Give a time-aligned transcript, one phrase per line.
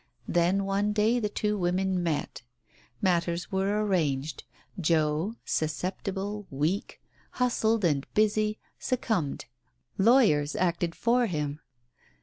[0.27, 2.41] Then one day the two women met.
[3.03, 4.43] Matters were arranged.
[4.79, 6.99] Joe, susceptible, weak,
[7.33, 9.45] hustled and busy, succumbed....
[9.99, 11.59] Lawyers acted for him.